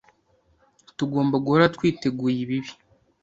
[0.97, 2.71] Tugomba guhora twiteguye ibibi.